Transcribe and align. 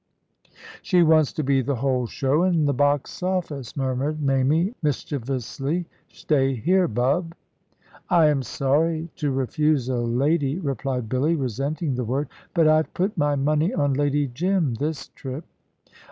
"She 0.81 1.03
wants 1.03 1.31
to 1.33 1.43
be 1.43 1.61
the 1.61 1.75
whole 1.75 2.07
show 2.07 2.43
an' 2.43 2.65
the 2.65 2.73
box 2.73 3.21
office," 3.21 3.77
murmured 3.77 4.19
Mamie, 4.19 4.73
mischievously. 4.81 5.85
"Stay 6.07 6.55
here, 6.55 6.87
Bub." 6.87 7.35
"I 8.09 8.25
am 8.25 8.41
sorry 8.41 9.11
to 9.17 9.29
refuse 9.29 9.89
a 9.89 9.97
lady," 9.97 10.57
replied 10.57 11.07
Billy, 11.07 11.35
resenting 11.35 11.93
the 11.93 12.03
word; 12.03 12.29
"but 12.55 12.67
I've 12.67 12.91
put 12.95 13.15
my 13.15 13.35
money 13.35 13.75
on 13.75 13.93
Lady 13.93 14.25
Jim, 14.25 14.73
this 14.73 15.09
trip." 15.09 15.45